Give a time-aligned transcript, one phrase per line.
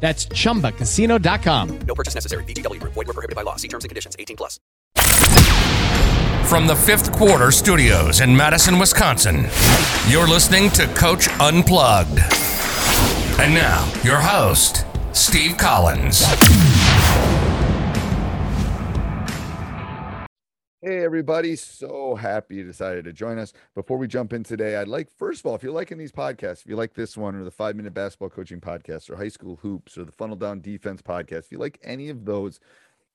[0.00, 1.78] That's chumbacasino.com.
[1.86, 2.44] No purchase necessary.
[2.44, 2.94] VGW Group.
[2.94, 3.56] Void were prohibited by law.
[3.56, 4.16] See terms and conditions.
[4.18, 4.58] 18 plus.
[6.48, 9.46] From the fifth quarter studios in Madison, Wisconsin,
[10.08, 12.18] you're listening to Coach Unplugged.
[13.38, 16.24] And now, your host, Steve Collins.
[20.90, 21.54] Hey, everybody.
[21.54, 23.52] So happy you decided to join us.
[23.76, 26.62] Before we jump in today, I'd like, first of all, if you're liking these podcasts,
[26.62, 29.54] if you like this one or the five minute basketball coaching podcast or high school
[29.62, 32.58] hoops or the funnel down defense podcast, if you like any of those,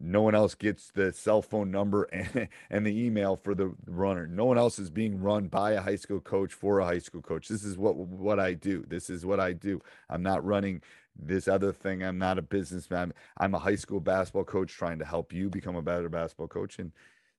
[0.00, 4.26] No one else gets the cell phone number and, and the email for the runner.
[4.26, 7.22] No one else is being run by a high school coach for a high school
[7.22, 7.48] coach.
[7.48, 8.84] This is what what I do.
[8.88, 9.80] This is what I do.
[10.08, 10.82] I'm not running
[11.18, 12.04] this other thing.
[12.04, 13.12] I'm not a businessman.
[13.38, 16.78] I'm a high school basketball coach trying to help you become a better basketball coach.
[16.78, 16.92] And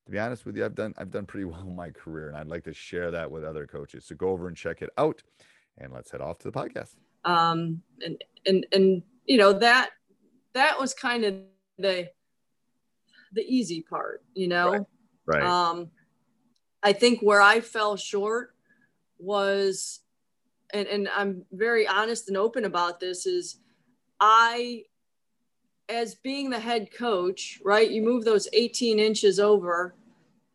[0.06, 2.38] to be honest with you, I've done I've done pretty well in my career, and
[2.38, 4.06] I'd like to share that with other coaches.
[4.06, 5.24] So go over and check it out,
[5.78, 6.96] and let's head off to the podcast.
[7.26, 9.91] Um, and and and you know that
[10.53, 11.36] that was kind of
[11.78, 12.09] the
[13.34, 14.72] the easy part, you know?
[14.72, 14.85] Right.
[15.25, 15.44] right.
[15.44, 15.90] Um,
[16.81, 18.56] I think where I fell short
[19.17, 20.00] was,
[20.73, 23.59] and, and I'm very honest and open about this, is
[24.19, 24.84] I,
[25.90, 29.96] as being the head coach, right, you move those 18 inches over,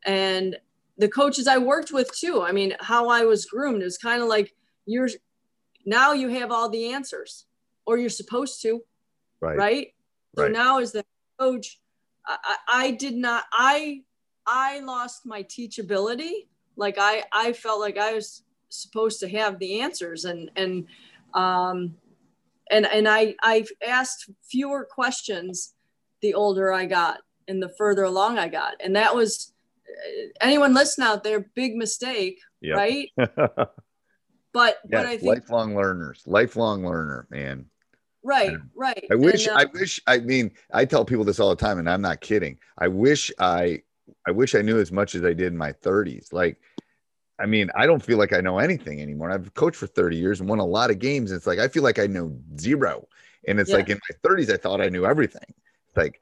[0.07, 0.57] and
[0.99, 4.29] the coaches I worked with too, I mean, how I was groomed is kind of
[4.29, 4.55] like
[4.87, 5.09] you're
[5.87, 7.47] now you have all the answers,
[7.87, 8.81] or you're supposed to,
[9.41, 9.57] right?
[9.57, 9.89] Right.
[10.37, 11.05] So now, as the
[11.39, 11.81] coach,
[12.27, 14.03] I, I I did not i
[14.47, 16.47] i lost my teachability
[16.77, 20.87] like i i felt like i was supposed to have the answers and and
[21.35, 21.95] um
[22.71, 25.75] and and i i asked fewer questions
[26.21, 27.19] the older i got
[27.49, 29.53] and the further along i got and that was
[29.89, 32.77] uh, anyone listen out there big mistake Yep.
[32.77, 37.67] right but but i think lifelong learners, lifelong learner, man.
[38.25, 41.51] Right right I wish, And, uh, I wish, I mean, I tell people this all
[41.51, 42.59] the time, and I'm not kidding.
[42.79, 43.83] I wish I,
[44.27, 46.33] I wish I knew as much as I did in my 30s.
[46.33, 46.59] Like,
[47.39, 49.31] I mean, I don't feel like I know anything anymore.
[49.31, 51.33] I've coached for 30 years and won a lot of games.
[51.33, 53.07] It's like I feel like I know zero.
[53.47, 53.77] And it's Yeah.
[53.77, 55.43] like in my 30s, I thought I knew everything.
[55.89, 56.21] It's like,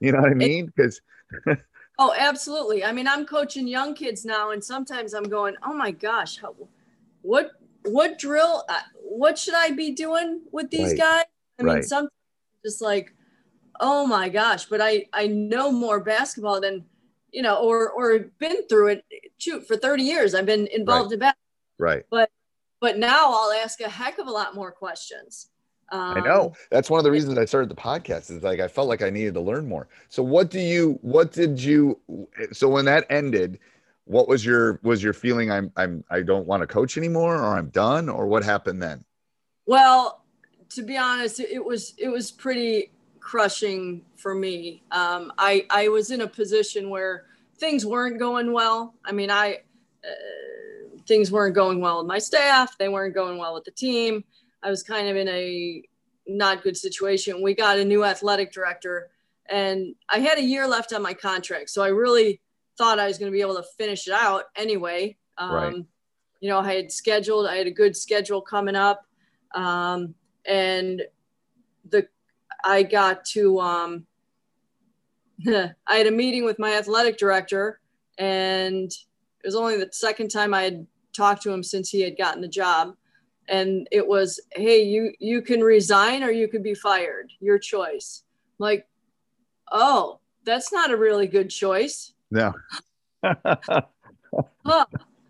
[0.00, 0.66] you know what I mean?
[0.74, 1.00] Because
[1.98, 2.84] Oh, absolutely.
[2.84, 6.54] I mean, I'm coaching young kids now, and sometimes I'm going, "Oh my gosh, how,
[7.22, 7.52] what
[7.84, 8.64] what drill?
[9.08, 10.98] What should I be doing with these Right.
[10.98, 11.24] guys?"
[11.58, 11.84] I mean, Right.
[11.84, 12.08] some
[12.64, 13.14] just like,
[13.80, 16.84] "Oh my gosh!" But I I know more basketball than
[17.32, 19.04] you know, or or been through it.
[19.38, 22.30] Shoot, for 30 years, I've been involved in basketball right, but
[22.80, 25.50] but now I'll ask a heck of a lot more questions.
[25.90, 26.54] I um, know.
[26.70, 28.30] That's one of the reasons I started the podcast.
[28.30, 29.88] Is like I felt like I needed to learn more.
[30.08, 31.98] So what do you what did you
[32.52, 33.58] so when that ended,
[34.08, 37.56] what was your was your feeling I'm I'm I don't want to coach anymore or
[37.56, 39.04] I'm done or what happened then?
[39.66, 40.24] Well,
[40.70, 42.90] to be honest, it was it was pretty
[43.20, 44.82] crushing for me.
[44.90, 47.26] Um, I I was in a position where
[47.58, 48.94] things weren't going well.
[49.04, 49.58] I mean, I
[50.02, 52.78] uh, things weren't going well with my staff.
[52.78, 54.24] They weren't going well with the team.
[54.62, 55.82] I was kind of in a
[56.26, 57.42] not good situation.
[57.42, 59.10] We got a new athletic director,
[59.50, 62.40] and I had a year left on my contract, so I really
[62.78, 65.16] thought I was going to be able to finish it out anyway.
[65.36, 65.74] Um, Right.
[66.40, 67.48] You know, I had scheduled.
[67.48, 69.04] I had a good schedule coming up,
[69.56, 70.14] um,
[70.46, 71.02] and
[71.90, 72.06] the
[72.64, 73.58] I got to.
[73.58, 74.06] Um,
[75.46, 77.80] I had a meeting with my athletic director,
[78.18, 82.16] and it was only the second time I had talked to him since he had
[82.16, 82.94] gotten the job
[83.48, 88.22] and it was hey you you can resign or you could be fired your choice
[88.58, 88.86] I'm like
[89.72, 92.52] oh that's not a really good choice No.
[93.22, 94.84] huh.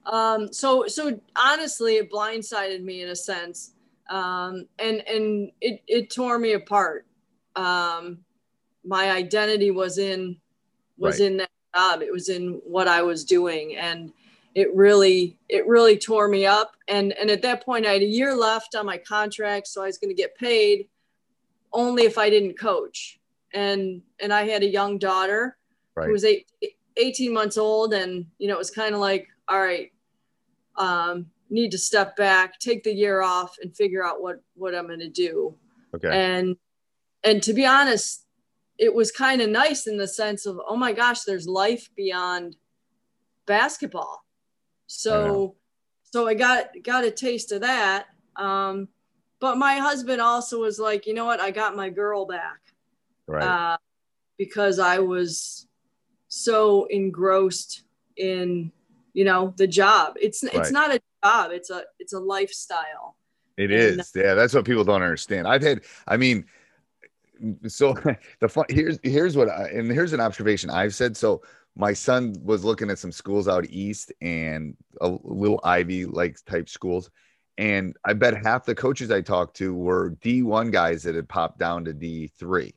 [0.07, 3.73] um, so so honestly it blindsided me in a sense
[4.11, 7.07] um, and and it, it tore me apart
[7.57, 8.19] um,
[8.85, 10.37] my identity was in
[10.99, 11.27] was Right.
[11.31, 14.13] in that job it was in what i was doing and
[14.55, 18.07] it really it really tore me up and and at that point i had a
[18.07, 20.89] year left on my contract so i was going to get paid
[21.73, 23.21] only if i didn't coach
[23.55, 25.57] and and i had a young daughter
[25.95, 26.07] Right.
[26.07, 26.47] who was eight,
[26.99, 29.93] 18 months old and you know it was kind of like all right
[30.77, 34.87] um need to step back take the year off and figure out what what i'm
[34.87, 35.55] going to do
[35.95, 36.11] Okay.
[36.13, 36.57] and
[37.25, 38.27] and to be honest
[38.77, 42.57] it was kind of nice in the sense of oh my gosh there's life beyond
[43.47, 44.25] basketball
[44.87, 45.57] so
[46.03, 48.07] so i got got a taste of that
[48.37, 48.89] um
[49.41, 52.61] but my husband also was like you know what i got my girl back
[53.27, 53.43] right.
[53.43, 53.77] uh,
[54.39, 55.68] because I was
[56.29, 57.83] so engrossed
[58.17, 58.71] in
[59.15, 60.15] you know the job.
[60.21, 60.55] It's Right.
[60.55, 61.51] it's not a job.
[61.53, 63.17] It's a it's a lifestyle.
[63.57, 64.13] It And- is.
[64.15, 65.49] Yeah, that's what people don't understand.
[65.49, 66.45] I've had, I mean,
[67.67, 67.93] so
[68.41, 71.17] the fun here's here's what I and here's an observation I've said.
[71.17, 71.43] So
[71.77, 76.69] my son was looking at some schools out east and a little Ivy like type
[76.69, 77.11] schools.
[77.57, 81.59] And I bet half the coaches I talked to were D1 guys that had popped
[81.59, 82.73] down to D3.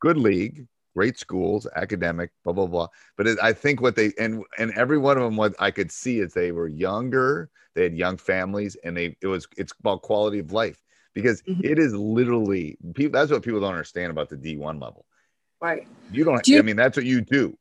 [0.00, 2.88] Good league, great schools, academic, blah blah blah.
[3.16, 5.90] But it, I think what they and and every one of them, what I could
[5.90, 10.02] see is they were younger, they had young families, and they it was it's about
[10.02, 10.80] quality of life
[11.14, 11.64] because Mhm.
[11.64, 13.18] it is literally people.
[13.18, 15.04] That's what people don't understand about the D1 level.
[15.60, 15.86] Right.
[16.10, 16.42] You don't.
[16.42, 17.56] Do you- I mean, that's what you do.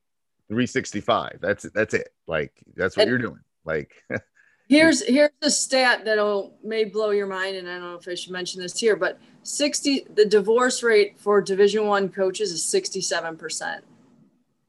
[0.50, 1.40] 365.
[1.42, 2.10] That's that's it.
[2.28, 3.40] Like that's what And- you're doing.
[3.66, 3.92] Like
[4.74, 8.16] Here's here's a stat that'll may blow your mind, and I don't know if I
[8.16, 13.38] should mention this here, but 60 the divorce rate for Division One coaches is 67
[13.38, 13.84] percent.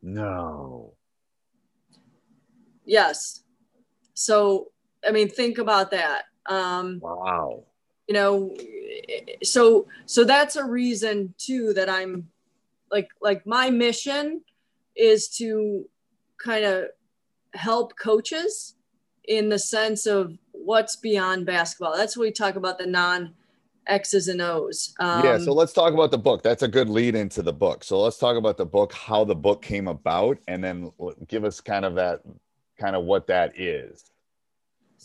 [0.02, 0.92] no.
[2.84, 3.42] Yes.
[4.12, 4.72] So
[5.06, 6.24] I mean, think about that.
[6.46, 7.64] Um, Wow.
[8.06, 8.54] you know
[9.42, 12.28] so so that's a reason too that i'm
[12.90, 14.42] like like my mission
[14.94, 15.86] is to
[16.36, 16.88] kind of
[17.54, 18.74] help coaches
[19.28, 23.32] in the sense of what's beyond basketball that's what we talk about the non
[23.86, 25.38] x's and o's um, yeah.
[25.38, 26.42] So let's talk about the book.
[26.42, 27.84] That's a good lead into the book.
[27.84, 30.90] So let's talk about the book, how the book came about, and then
[31.28, 32.22] give us kind of that,
[32.78, 34.10] kind of what that is.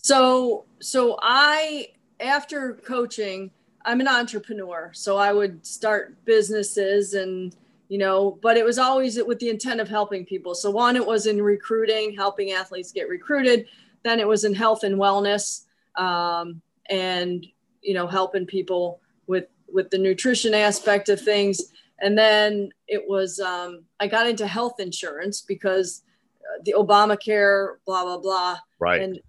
[0.02, 1.88] So, so I,
[2.20, 3.52] after coaching,
[3.86, 4.92] I'm an entrepreneur.
[4.94, 7.56] So I would start businesses and,
[7.88, 10.54] you know, but it was always with the intent of helping people.
[10.54, 13.66] So one, it was in recruiting, helping athletes get recruited.
[14.04, 15.66] Then it was in health and wellness,
[15.96, 17.46] um, and
[17.82, 21.62] you know, helping people with with the nutrition aspect of things.
[22.02, 26.04] And then it was um, I got into health insurance because
[26.42, 29.02] uh, the Obamacare, blah blah blah Right.
[29.02, 29.20] and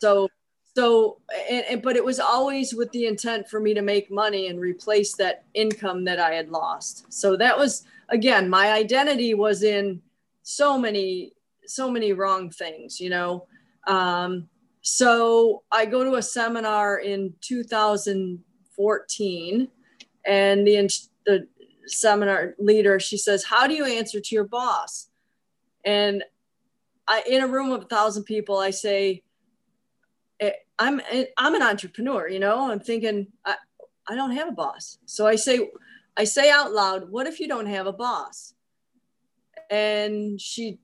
[0.00, 0.28] so
[0.74, 1.18] so
[1.50, 4.58] and, and but it was always with the intent for me to make money and
[4.60, 10.00] replace that income that i had lost so that was again my identity was in
[10.42, 11.32] so many
[11.66, 13.46] so many wrong things you know
[13.88, 14.48] um,
[14.82, 19.68] so i go to a seminar in 2014
[20.24, 20.88] and the
[21.26, 21.48] the
[21.86, 25.08] seminar leader she says how do you answer to your boss
[25.84, 26.22] and
[27.08, 29.22] I, in a room of a thousand people, I say,
[30.40, 31.00] eh, I'm
[31.38, 32.70] I'm an entrepreneur, you know.
[32.70, 33.56] I'm thinking I,
[34.06, 35.70] I don't have a boss, so I say
[36.16, 38.54] I say out loud, "What if you don't have a boss?"
[39.70, 40.78] And she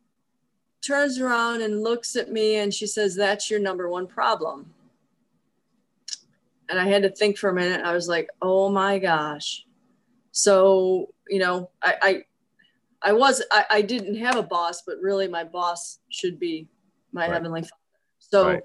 [0.87, 4.75] turns around and looks at me and she says, "That's your number one problem."
[6.69, 7.85] and I had to think for a minute.
[7.85, 9.67] I was like, oh my gosh.
[10.33, 11.95] So, you know, I,
[13.03, 16.69] I, I was, I, I didn't have a boss, but really my boss should be
[17.13, 17.35] my Right.
[17.35, 17.75] heavenly father.
[18.19, 18.63] So, Right.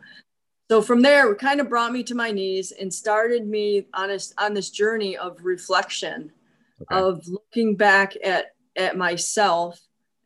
[0.69, 4.09] so from there, it kind of brought me to my knees and started me on
[4.09, 6.31] this, on this journey of reflection
[6.81, 6.99] Okay.
[6.99, 9.79] of looking back at, at myself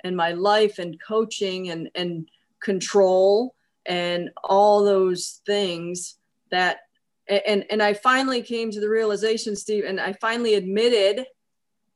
[0.03, 2.27] and my life and coaching and, and
[2.61, 3.55] control
[3.85, 6.17] and all those things
[6.51, 6.79] that
[7.27, 11.25] and and I finally came to the realization, Steve, and I finally admitted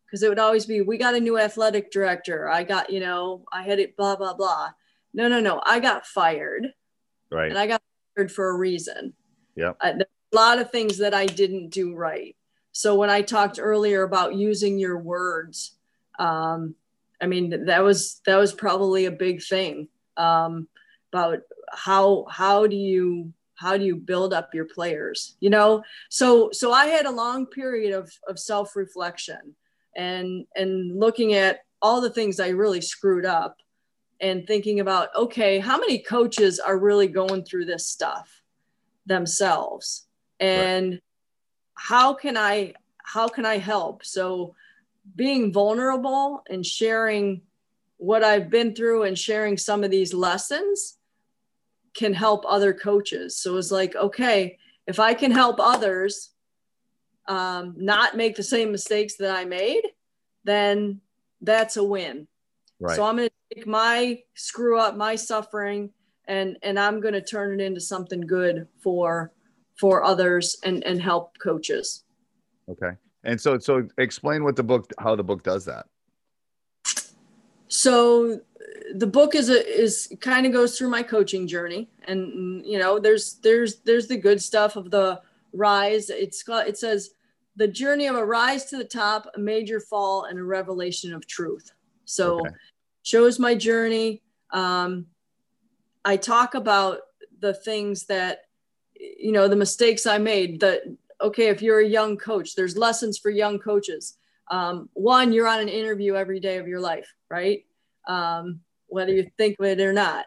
[0.06, 2.50] because it would always be, we got a new athletic director.
[2.50, 4.70] I got, you know, I had it, blah blah blah.
[5.14, 5.62] No, no, no.
[5.66, 6.68] I got fired,
[7.30, 7.50] right.
[7.50, 7.82] and I got
[8.16, 9.14] fired for a reason.
[9.56, 9.74] Yeah.
[9.82, 12.36] Uh, a lot of things that I didn't do right.
[12.72, 15.76] So when I talked earlier about using your words,
[16.20, 16.76] um,
[17.22, 20.68] I mean that was that was probably a big thing um,
[21.12, 21.40] about
[21.72, 25.84] how how do you how do you build up your players you know?
[26.10, 29.56] So so i had a long period of of self-reflection
[29.96, 33.58] and and looking at all the things i really screwed up
[34.20, 38.42] and thinking about okay how many coaches are really going through this stuff
[39.08, 40.06] themselves?
[40.40, 41.02] And
[41.76, 44.06] how can i how can i help?
[44.06, 44.54] So
[45.16, 47.42] being vulnerable and sharing
[47.98, 50.98] what i've been through and sharing some of these lessons
[51.98, 53.36] can help other coaches.
[53.36, 56.30] So it's like, okay, if I can help others
[57.28, 59.82] um, not make the same mistakes that I made,
[60.46, 61.02] then
[61.42, 62.28] that's a win.
[62.80, 62.96] Right.
[62.96, 65.90] So I'm going to take my screw up, my suffering,
[66.28, 69.34] and and I'm going to turn it into something good for
[69.80, 72.04] for others and and help coaches.
[72.70, 72.98] okay.
[73.24, 75.86] And so, so explain what the book, how the book does that.
[77.68, 78.40] so
[78.96, 82.98] the book is a is kind of goes through my coaching journey and you know
[83.00, 85.22] there's there's there's the good stuff of the
[85.54, 87.12] rise it's got it says
[87.56, 91.28] the journey of a rise to the top a major fall and a revelation of
[91.28, 91.72] truth
[92.06, 92.56] so Okay.
[93.04, 94.22] shows my journey
[94.52, 95.06] um
[96.06, 97.00] i talk about
[97.40, 98.46] the things that
[98.96, 100.84] you know the mistakes i made that
[101.22, 104.18] okay if you're a young coach there's lessons for young coaches
[104.50, 107.66] um, one you're on an interview every day of your life right
[108.08, 110.26] um, whether you think of it or not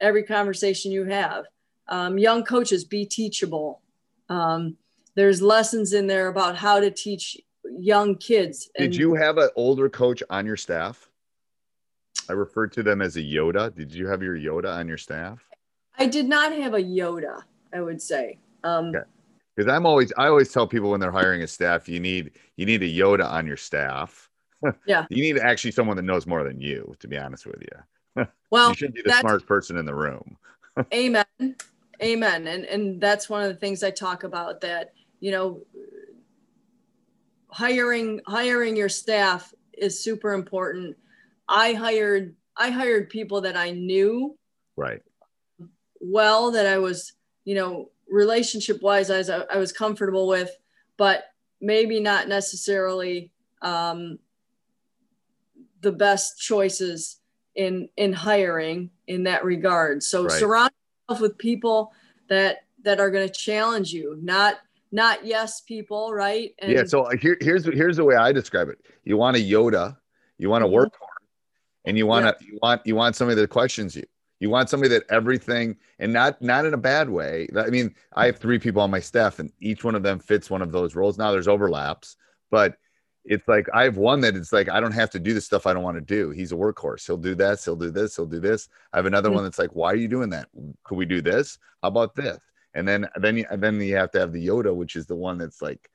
[0.00, 1.44] every conversation you have
[1.88, 3.82] um, young coaches be teachable
[4.28, 4.76] um,
[5.14, 7.36] there's lessons in there about how to teach
[7.78, 11.10] young kids Did you have an older coach on your staff?
[12.28, 13.74] I referred to them as a Yoda.
[13.74, 15.48] Did you have your Yoda on your staff?
[15.98, 17.42] i did not have a yoda
[17.74, 19.04] i would say um, Okay.
[19.58, 22.64] Because I'm always, I always tell people when they're hiring a staff, you need, you
[22.64, 24.30] need a Yoda on your staff.
[24.86, 25.06] Yeah.
[25.08, 28.26] You need actually someone that knows more than you, to be honest with you.
[28.50, 30.36] well you should be the smart person in the room.
[30.92, 31.24] amen
[32.02, 35.60] amen and and that's one of the things i talk about that you know
[37.50, 40.96] hiring hiring your staff is super important
[41.48, 44.36] i hired i hired people that i knew
[44.76, 45.02] Right.
[46.00, 47.12] well that i was
[47.44, 50.50] you know relationship wise as I, I was comfortable with
[50.96, 51.24] but
[51.60, 53.30] maybe not necessarily
[53.62, 54.18] um,
[55.80, 57.18] the best choices
[57.54, 60.32] in in hiring in that regard so Right.
[60.32, 60.70] surround
[61.08, 61.92] yourself with people
[62.28, 64.56] that that are going to challenge you not
[64.92, 66.84] not yes people right and yeah.
[66.84, 68.78] So uh, here, here's, here's the way I describe it.
[69.04, 69.96] You want a Yoda,
[70.38, 71.10] you want to work hard
[71.84, 74.04] and you want to, you want, you want somebody that questions you.
[74.40, 77.48] You want somebody that everything and not not in a bad way.
[77.56, 80.48] I mean, I have three people on my staff and each one of them fits
[80.48, 81.18] one of those roles.
[81.18, 82.16] Now there's overlaps,
[82.50, 82.76] but
[83.24, 85.66] it's like I have one that it's like I don't have to do the stuff
[85.66, 86.30] I don't want to do.
[86.30, 87.04] He's a workhorse.
[87.06, 88.14] He'll do this, He'll do this.
[88.16, 88.68] He'll do this.
[88.92, 89.34] I have another Mhm.
[89.34, 90.48] one that's like, why are you doing that?
[90.84, 91.58] Could we do this?
[91.82, 92.38] How about this?
[92.74, 95.36] And then then you, then you have to have the Yoda, which is the one
[95.36, 95.90] that's like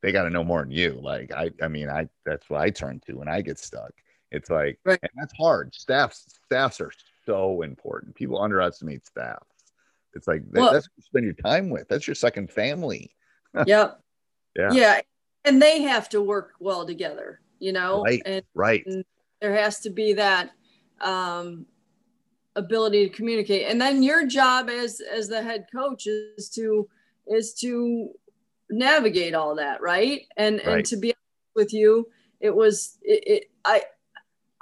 [0.00, 0.92] they got to know more than you.
[1.02, 3.92] Like I I mean I that's what I turn to when I get stuck.
[4.32, 4.98] It's like Right.
[5.02, 5.74] and that's hard.
[5.74, 6.90] Staffs staffs are
[7.26, 8.14] so important.
[8.14, 9.42] People underestimate staff.
[10.14, 11.88] It's like Well- that's what you spend your time with.
[11.88, 13.14] That's your second family.
[13.66, 14.00] yep
[14.56, 14.72] Yeah.
[14.72, 15.00] yeah
[15.44, 18.20] and they have to work well together you know Right.
[18.26, 18.84] and Right.
[19.40, 20.50] there has to be that
[21.00, 21.66] um,
[22.56, 26.88] ability to communicate and then your job as as the head coach is to
[27.28, 28.10] is to
[28.70, 30.76] navigate all that right and Right.
[30.78, 32.08] and to be honest with you
[32.40, 33.82] it was it, it i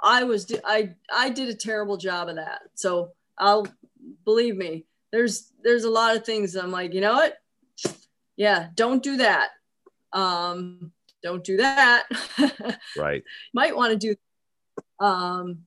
[0.03, 3.67] i was i i did a terrible job of that so i'll
[4.25, 7.37] believe me there's there's a lot of things i'm like you know what
[8.35, 9.49] yeah don't do that
[10.11, 10.91] um
[11.23, 12.03] don't do that
[12.97, 13.23] Right.
[13.53, 15.59] might want to do um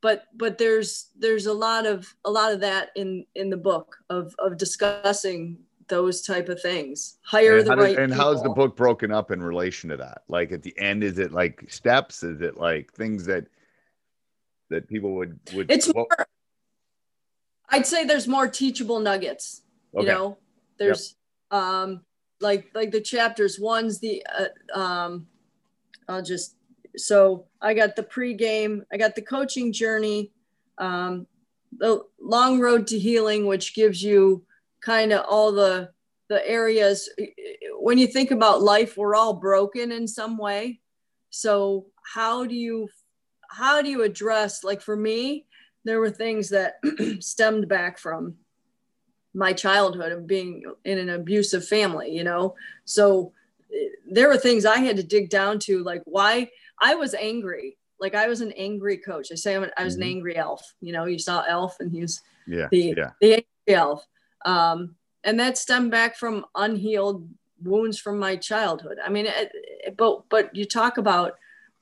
[0.00, 3.96] but but there's there's a lot of a lot of that in in the book
[4.10, 5.58] of of discussing
[5.88, 7.18] those type of things.
[7.22, 7.98] Hire and the how does- right.
[7.98, 10.22] and how's the book broken up in relation to that?
[10.28, 12.22] Like at the end, is it like steps?
[12.22, 13.46] Is it like things that
[14.70, 15.70] that people would would?
[15.70, 16.26] It's what- more.
[17.70, 19.62] I'd say there's more teachable nuggets.
[19.96, 20.06] Okay.
[20.06, 20.38] You know,
[20.78, 21.16] there's
[21.50, 22.02] um
[22.40, 23.58] like like the chapters.
[23.58, 25.26] One's the uh, um,
[26.08, 26.56] I'll just
[26.96, 28.82] so I got the pregame.
[28.92, 30.32] I got the coaching journey.
[30.78, 31.26] Um,
[31.78, 34.44] the long road to healing, which gives you
[34.80, 35.90] kind of all the
[36.28, 37.08] the areas.
[37.78, 40.80] When you think about life, we're all broken in some way.
[41.30, 42.88] So how do you
[43.54, 45.46] how do you address like for me
[45.84, 46.74] there were things that
[47.20, 48.34] stemmed back from
[49.34, 52.54] my childhood of being in an abusive family you know?
[52.84, 53.32] So
[54.10, 57.76] there were things i had to dig down to like why i was angry.
[58.00, 59.28] Like i was an angry coach.
[59.32, 60.02] I say I'm an, i was Mhm.
[60.02, 61.04] an angry elf you know?
[61.06, 64.06] You saw elf and he was yeah, the yeah, the angry elf.
[64.44, 67.26] Um, and that stemmed back from unhealed
[67.62, 68.98] wounds from my childhood.
[69.04, 69.50] I mean it,
[69.86, 71.34] it- but but you talk about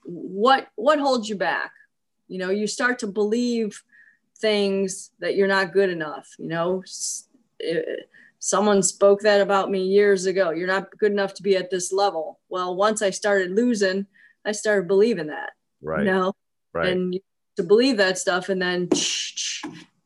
[0.04, 1.72] what what holds you back?
[2.28, 3.82] You know you start to believe
[4.38, 6.82] things that you're not good enough you know?
[7.62, 7.80] Eh,
[8.38, 10.50] someone spoke that about me years ago.
[10.50, 12.40] You're not good enough to be at this level.
[12.48, 14.06] Well once i started losing
[14.44, 16.32] i started believing that right, you know?
[16.72, 16.88] Right.
[16.88, 17.20] and you,
[17.56, 18.88] to believe that stuff and then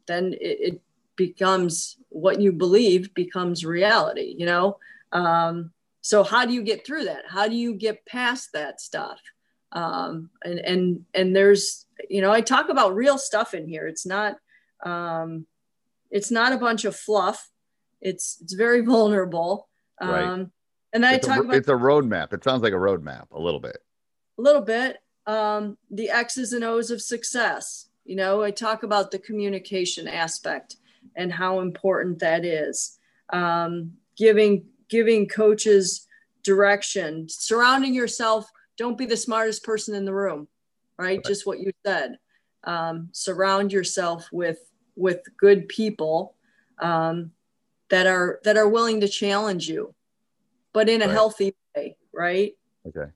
[0.06, 0.82] then it, it
[1.16, 4.78] becomes what you believe becomes reality you know?
[5.12, 5.72] Um,
[6.02, 7.22] so how do you get through that?
[7.28, 9.18] How do you get past that stuff
[9.72, 14.06] um, and and and there's you know i talk about real stuff in here it's
[14.06, 14.36] not
[14.84, 15.46] um,
[16.10, 17.50] it's not a bunch of fluff
[18.00, 19.68] it's it's very vulnerable
[20.00, 20.46] um, Right.
[20.92, 22.32] and it's, i talk a, about it's a roadmap.
[22.32, 23.78] It sounds like a roadmap a little bit.
[24.38, 29.10] a little bit um, the x's and o's of success you know i talk about
[29.10, 30.76] the communication aspect
[31.16, 32.98] and how important that is
[33.32, 36.06] um, giving giving coaches
[36.44, 40.48] direction surrounding yourself don't be the smartest person in the room
[40.98, 42.18] right, just what you said
[42.64, 44.58] um, surround yourself with
[44.96, 46.34] with good people
[46.78, 47.30] um,
[47.90, 49.94] that are that are willing to challenge you
[50.72, 51.14] but in a Right.
[51.14, 52.54] healthy way right
[52.86, 53.10] Okay.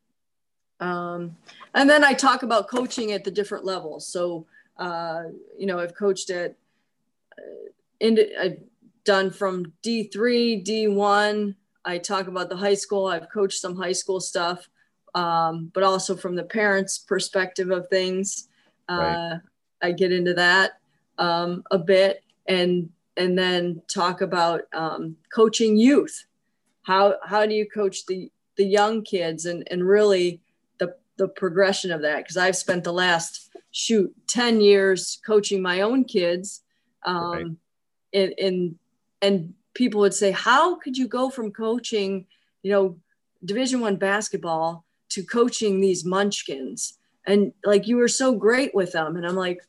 [0.80, 1.36] um,
[1.74, 4.08] and then I talk about coaching at the different levels.
[4.08, 4.46] So,
[4.78, 5.24] uh,
[5.56, 6.56] you know, I've coached at,
[7.38, 7.70] uh,
[8.00, 8.58] in, I've
[9.04, 11.54] done from D3, D1.
[11.84, 13.06] I talk about the high school.
[13.06, 14.68] I've coached some high school stuff,
[15.14, 18.48] um, but also from the parents' perspective of things.
[18.88, 19.40] Uh, Right.
[19.82, 20.72] I get into that
[21.18, 26.26] um, a bit, and and then talk about um, coaching youth.
[26.82, 30.40] How how do you coach the the young kids and and really
[30.78, 35.80] the the progression of that because I've spent the last shoot 10 years coaching my
[35.82, 36.62] own kids
[37.06, 37.46] um Right.
[38.12, 38.74] and and
[39.22, 42.26] and people would say how could you go from coaching
[42.64, 42.98] you know
[43.44, 49.16] division 1 basketball to coaching these munchkins and like you were so great with them
[49.16, 49.60] and I'm like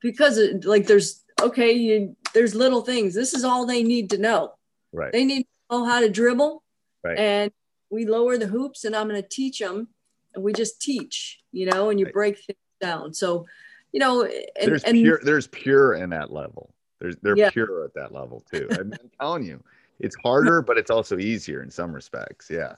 [0.00, 4.18] because it, like there's okay you there's little things this is all they need to
[4.18, 4.54] know
[4.92, 5.12] Right.
[5.12, 6.62] they need to know how to dribble
[7.02, 7.18] Right.
[7.18, 7.52] and
[7.90, 9.88] we lower the hoops and i'm going to teach them
[10.34, 12.14] and we just teach you know and you Right.
[12.14, 13.46] break things down so
[13.92, 16.72] you know and, there's and pure there's pure in that level.
[17.00, 17.50] There's they're Yeah.
[17.50, 18.68] pure at that level too.
[18.72, 19.62] I'm, I'm telling you,
[20.00, 22.48] it's harder, but it's also easier in some respects.
[22.50, 22.74] Yeah.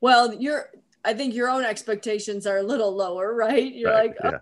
[0.00, 0.70] well you're
[1.04, 4.38] i think your own expectations are a little lower right you're Right, like oh, yeah.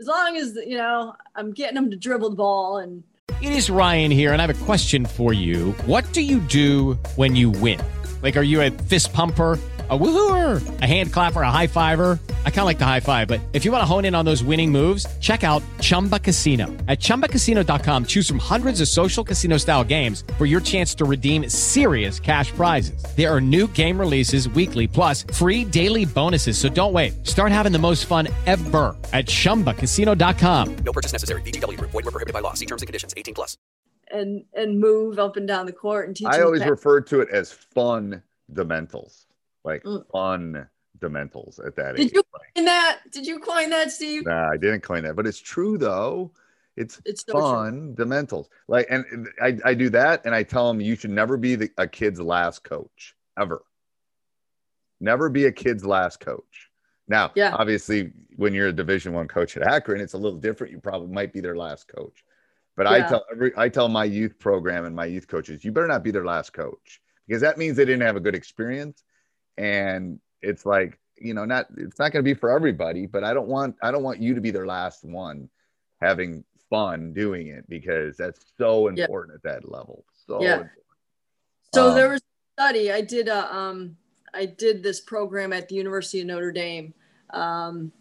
[0.00, 3.02] as long as you know i'm getting them to dribble the ball and
[3.42, 5.72] It is Ryan here, and I have a question for you.
[5.84, 7.78] What do you do when you win?
[8.22, 9.58] Like, are you a fist pumper?
[9.88, 12.18] A woohooer, a hand clapper, a high fiver.
[12.44, 14.24] I kind of like the high five, but if you want to hone in on
[14.24, 16.66] those winning moves, check out Chumba Casino.
[16.88, 21.48] At chumbacasino.com, choose from hundreds of social casino style games for your chance to redeem
[21.48, 23.00] serious cash prizes.
[23.16, 26.58] There are new game releases weekly, plus free daily bonuses.
[26.58, 27.24] So don't wait.
[27.24, 30.76] Start having the most fun ever at chumbacasino.com.
[30.78, 31.42] No purchase necessary.
[31.42, 31.92] VGW Group.
[31.92, 32.54] Void were prohibited by law.
[32.54, 33.14] See terms and conditions.
[33.16, 33.56] 18 plus.
[34.10, 37.28] and and move up and down the court and teach I always refer to it
[37.30, 39.25] as fun fundamentals,
[39.66, 40.04] like Mm.
[40.10, 42.12] fun fundamentals at that did age.
[42.14, 45.26] you Like, coin that did you coin that steve nah, I didn't coin that, but
[45.26, 46.32] it's true though.
[46.76, 47.40] It's it's so true.
[47.42, 48.48] fundamentals.
[48.68, 51.70] Like, and I, I do that, and I tell them you should never be the,
[51.78, 53.62] a kid's last coach ever.
[55.00, 56.70] Never be a kid's last coach.
[57.08, 57.54] Now, Yeah.
[57.54, 60.72] obviously, when you're a Division One coach at Akron, it's a little different.
[60.72, 62.24] You probably might be their last coach.
[62.76, 65.86] But I tell every I tell my youth program and my youth coaches, you better
[65.86, 69.02] not be their last coach because that means they didn't have a good experience.
[69.58, 73.32] And it's like, you know, not it's not going to be for everybody, but I
[73.34, 75.48] don't want I don't want you to be their last one
[76.00, 79.04] having fun doing it because that's so Yeah.
[79.04, 80.04] important at that level.
[80.26, 80.54] So Yeah.
[80.54, 80.82] important.
[81.72, 82.92] So Um, there was a study.
[82.92, 83.96] I did a um,
[84.34, 86.92] I did this program at the University of Notre Dame
[87.30, 87.92] um,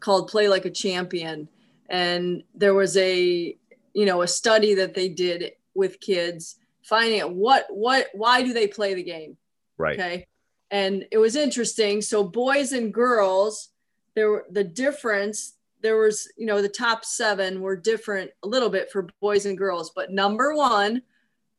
[0.00, 1.48] called Play Like a Champion,
[1.88, 3.56] and there was a
[3.94, 8.52] you know a study that they did with kids finding out what what why do
[8.52, 9.36] they play the game
[9.78, 9.98] Right.
[9.98, 10.26] okay
[10.70, 12.00] and it was interesting.
[12.00, 13.70] So boys and girls
[14.14, 18.68] there were the difference there was you know the top seven were different a little
[18.68, 21.00] bit for boys and girls but number one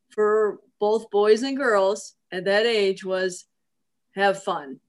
[0.09, 3.45] for both boys and girls at that age was
[4.15, 4.79] have fun.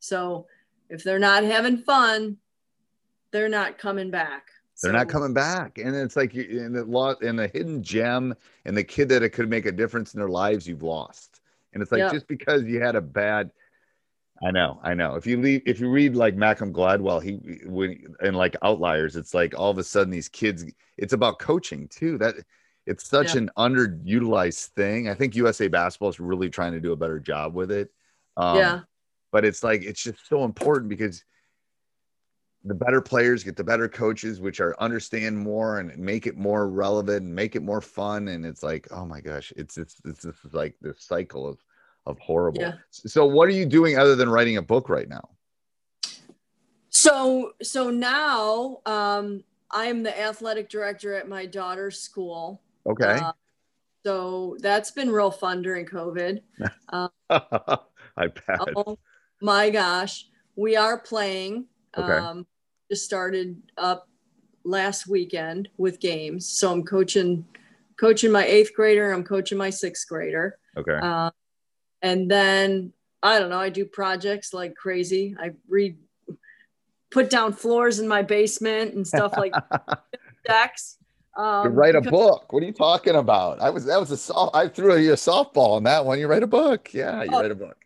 [0.00, 0.46] So
[0.88, 2.38] if they're not having fun
[3.30, 4.46] they're not coming back.
[4.80, 8.76] They're not coming back, and it's like in the lot in the hidden gem and
[8.76, 11.40] the kid that it could make a difference in their lives, you've lost.
[11.74, 12.12] And it's like Yeah.
[12.12, 13.50] just because you had a bad,
[14.42, 15.16] I know, I know.
[15.16, 17.34] If you leave, if you read like Malcolm Gladwell, he
[17.66, 20.64] when and like Outliers, it's like all of a sudden these kids.
[20.96, 22.18] It's about coaching too.
[22.18, 22.36] That
[22.86, 23.42] it's such Yeah.
[23.42, 25.08] an underutilized thing.
[25.08, 27.90] I think USA Basketball is really trying to do a better job with it.
[28.36, 28.80] Um, yeah
[29.34, 31.24] but it's like it's just so important because
[32.66, 36.68] the better players get the better coaches which are understand more and make it more
[36.68, 40.24] relevant and make it more fun and it's like oh my gosh it's it's it's,
[40.24, 41.58] it's like this cycle of
[42.06, 42.74] of horrible Yeah.
[42.90, 45.28] so what are you doing other than writing a book right now
[46.90, 52.62] So so now um, I am the athletic director at my daughter's school.
[52.86, 53.32] okay Uh,
[54.06, 56.40] so that's been real fun during COVID.
[57.30, 57.48] i
[58.16, 58.98] bet Oh
[59.40, 61.66] my gosh, we are playing.
[61.96, 62.12] Okay.
[62.12, 62.46] Um,
[62.94, 64.08] just started up
[64.64, 66.46] last weekend with games.
[66.48, 67.44] So I'm coaching
[67.98, 69.10] coaching my eighth grader.
[69.12, 70.58] I'm coaching my sixth grader.
[70.76, 71.30] okay Uh,
[72.02, 73.58] and then I don't know.
[73.58, 75.34] I do projects like crazy.
[75.40, 75.96] I read,
[77.10, 79.54] put down floors in my basement and stuff like
[80.46, 80.98] decks.
[81.36, 84.16] Um, you write a book what are you talking about i was that was a
[84.16, 87.30] soft i threw you a softball on that one you write a book yeah you
[87.32, 87.40] Oh.
[87.40, 87.76] write a book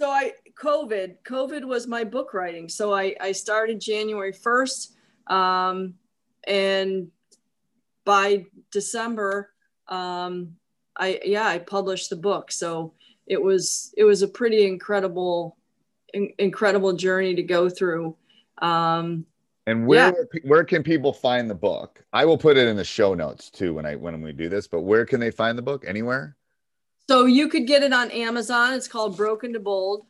[0.00, 2.68] So I COVID COVID was my book writing.
[2.68, 4.96] So I I started January first,
[5.28, 5.94] um,
[6.46, 7.08] and
[8.04, 9.52] by December,
[9.88, 10.56] um,
[10.96, 12.50] I yeah I published the book.
[12.50, 12.94] So
[13.26, 15.56] it was it was a pretty incredible
[16.14, 18.16] in, incredible journey to go through.
[18.60, 19.26] Um,
[19.66, 20.40] And where Yeah.
[20.44, 22.02] where can people find the book?
[22.12, 24.66] I will put it in the show notes too when I when we do this.
[24.66, 25.84] But where can they find the book?
[25.86, 26.36] Anywhere?
[27.08, 28.72] So you could get it on Amazon.
[28.74, 30.06] It's called Broken to Bold.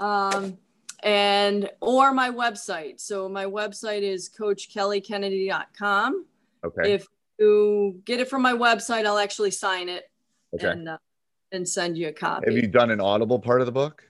[0.00, 0.58] Um,
[1.02, 3.00] and or my website.
[3.00, 6.26] So my website is coachkellykennedy.com.
[6.64, 6.92] Okay.
[6.92, 7.06] If
[7.38, 10.10] you get it from my website, I'll actually sign it
[10.54, 10.68] okay.
[10.68, 10.98] and uh,
[11.52, 12.46] and send you a copy.
[12.46, 14.04] Have you done an Audible part of the book?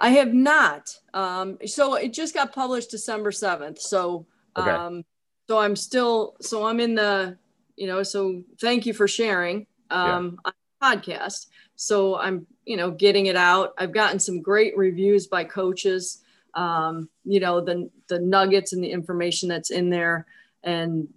[0.00, 0.96] I have not.
[1.12, 3.78] Um, so it just got published December 7th.
[3.78, 4.70] So, Okay.
[4.70, 5.04] um,
[5.48, 7.36] so I'm still, so I'm in the,
[7.76, 11.46] you know, so thank you for sharing, um, on the podcast.
[11.80, 13.72] So I'm, you know, getting it out.
[13.78, 18.90] I've gotten some great reviews by coaches, um, you know, the, the nuggets and the
[18.90, 20.26] information that's in there.
[20.62, 21.08] And,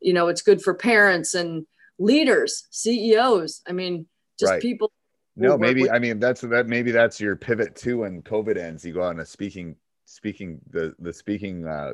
[0.00, 1.66] you know, it's good for parents and
[1.98, 3.60] leaders, CEOs.
[3.68, 4.06] I mean,
[4.40, 4.62] just Right.
[4.62, 4.90] people.
[5.36, 8.86] No, maybe with- I mean that's that maybe that's your pivot too when COVID ends.
[8.86, 9.76] You go on a speaking
[10.06, 11.92] speaking the the speaking uh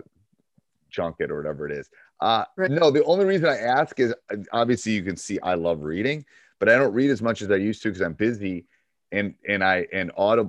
[0.91, 1.91] junket or whatever it is.
[2.21, 2.71] Uh Right.
[2.71, 4.15] no, the only reason I ask is
[4.53, 6.25] obviously you can see I love reading,
[6.63, 8.67] but I don't read as much as I used to because I'm busy
[9.11, 10.49] and and I and audio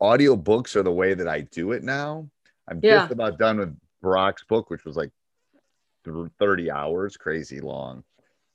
[0.00, 2.26] audio books are the way that I do it now.
[2.66, 3.00] I'm Yeah.
[3.00, 5.10] just about done with Barack's book, which was like
[6.38, 8.02] 30 hours, crazy long.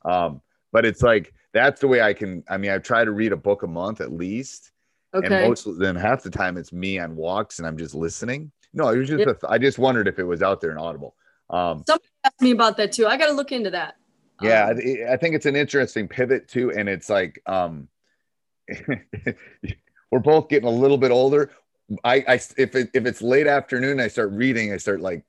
[0.04, 0.42] Um,
[0.72, 2.44] but it's like that's the way I can.
[2.50, 4.72] I mean, I try to read a book a month at least,
[5.14, 5.28] Okay.
[5.28, 8.52] and most then half the time it's me on walks and I'm just listening.
[8.74, 11.16] No, it was just a, I just wondered if it was out there in Audible.
[11.52, 13.06] Um, Somebody asked me about that too.
[13.06, 13.96] I got to look into that.
[14.42, 17.88] Yeah, Um, I, I think it's an interesting pivot too, and it's like um,
[20.12, 21.52] we're both getting a little bit older.
[22.04, 24.74] I, I if it, if it's late afternoon, I start reading.
[24.74, 25.24] I start like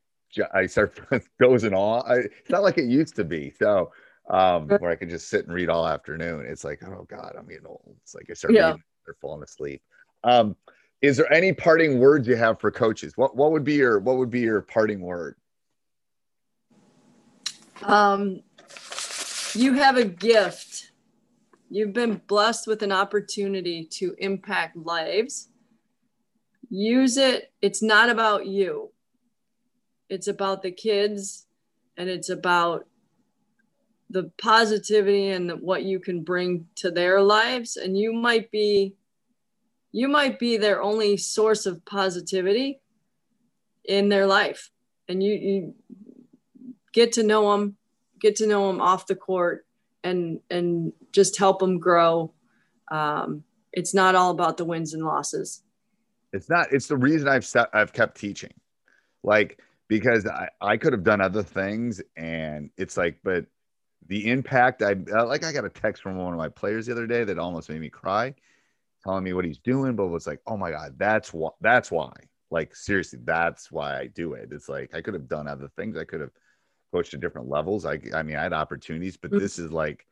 [0.52, 0.98] i start
[1.40, 2.04] dozing off.
[2.06, 3.52] I, it's not like it used to be.
[3.58, 3.92] So
[4.28, 6.44] um, where I could just sit and read all afternoon.
[6.46, 7.96] It's like, oh God, I'm getting old.
[8.02, 8.68] It's like I start Yeah.
[8.68, 9.82] reading, they're falling asleep.
[10.24, 10.56] Um,
[11.02, 13.16] is there any parting words you have for coaches?
[13.16, 15.36] What what would be your what would be your parting word?
[17.82, 18.42] um,
[19.54, 20.92] you have a gift.
[21.70, 25.48] You've been blessed with an opportunity to impact lives.
[26.68, 27.52] Use it.
[27.60, 28.92] It's not about you,
[30.08, 31.46] it's about the kids
[31.96, 32.86] and it's about
[34.10, 37.76] the positivity and what you can bring to their lives.
[37.76, 38.94] And you might be.
[39.92, 42.82] You might be their only source of positivity
[43.86, 44.70] in their life.
[45.08, 45.74] And you, you
[46.92, 47.76] get to know them,
[48.20, 49.66] get to know them off the court,
[50.04, 52.32] and and just help them grow.
[52.90, 55.62] Um, it's not all about the wins and losses.
[56.32, 56.72] It's not.
[56.72, 58.54] It's the reason I've set, I've kept teaching,
[59.22, 63.46] like because I I could have done other things, and it's like, but
[64.08, 65.44] the impact I uh, like.
[65.44, 67.80] I got a text from one of my players the other day that almost made
[67.80, 68.34] me cry,
[69.02, 72.12] telling me what he's doing, but was like, oh my god, that's what that's why.
[72.50, 74.50] Like seriously, that's why I do it.
[74.52, 75.96] It's like I could have done other things.
[75.96, 76.30] I could have
[76.92, 77.84] coached at different levels.
[77.84, 79.40] I I mean, I had opportunities, but Mhm.
[79.40, 80.06] this is like,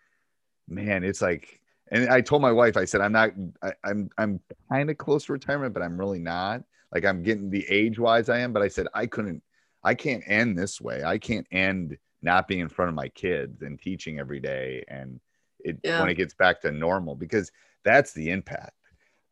[0.68, 1.60] man, it's like.
[1.90, 3.30] And I told my wife, I said, I'm not,
[3.62, 4.40] I, I'm, I'm
[4.72, 6.64] kind of close to retirement, but I'm really not.
[6.92, 9.42] Like I'm getting the age wise I am, but I said I couldn't,
[9.82, 11.04] I can't end this way.
[11.04, 14.82] I can't end not being in front of my kids and teaching every day.
[14.88, 15.20] And
[15.60, 16.00] it Yeah.
[16.00, 17.52] when it gets back to normal, because
[17.84, 18.72] that's the impact.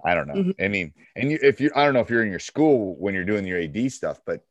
[0.04, 0.34] I don't know.
[0.34, 0.54] Mhm.
[0.62, 3.14] I mean, and you, if you, I don't know if you're in your school when
[3.14, 4.44] you're doing your AD stuff, but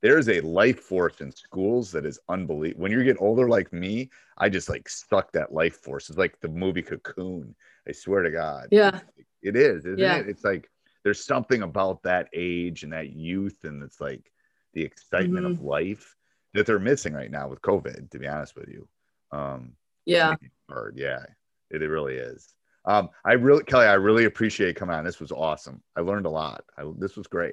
[0.00, 2.82] there's a life force in schools that is unbelievable.
[2.82, 6.08] When you get older like me, I just like suck that life force.
[6.08, 7.54] It's like the movie Cocoon.
[7.88, 8.68] I swear to God.
[8.70, 9.00] Yeah.
[9.42, 10.18] It is, isn't Yeah.
[10.18, 10.28] it?
[10.28, 10.70] It's like
[11.02, 14.30] there's something about that age and that youth, and it's like
[14.74, 16.14] the excitement of life
[16.54, 18.10] that they're missing right now with COVID.
[18.10, 18.86] To be honest with you,
[19.32, 19.72] um,
[20.04, 20.36] Yeah.
[20.68, 20.96] hard.
[20.96, 21.24] Yeah,
[21.70, 22.54] it, it really is.
[22.84, 25.04] Um, I really, Kelly, I really appreciate coming on.
[25.04, 25.82] This was awesome.
[25.96, 26.64] I learned a lot.
[26.76, 27.52] I, this was great.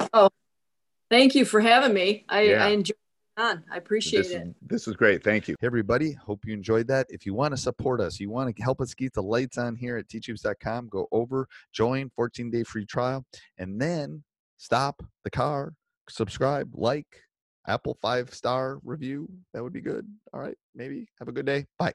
[1.09, 2.25] Thank you for having me.
[2.29, 2.65] I, Yeah.
[2.65, 2.97] I enjoyed
[3.37, 3.63] it on.
[3.71, 4.55] I appreciate this, it.
[4.61, 5.23] This was great.
[5.23, 5.55] Thank you.
[5.59, 6.13] Hey, everybody.
[6.13, 7.07] Hope you enjoyed that.
[7.09, 9.75] If you want to support us, you want to help us keep the lights on
[9.75, 13.25] here at teachhoops.com, go over, join, 14 day free trial,
[13.57, 14.23] and then
[14.57, 15.73] stop the car,
[16.09, 17.21] subscribe, like,
[17.67, 19.27] Apple five star review.
[19.53, 20.07] That would be good.
[20.33, 20.55] All right.
[20.75, 21.07] Maybe.
[21.19, 21.65] Have a good day.
[21.79, 21.93] Bye.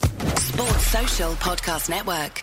[0.00, 2.42] Sports Social Podcast Network.